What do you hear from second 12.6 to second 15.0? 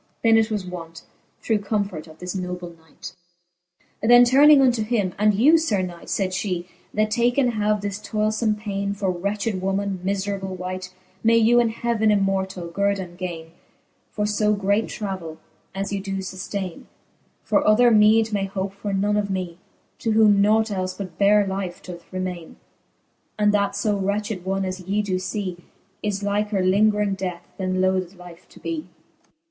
guerdon gaine For fo great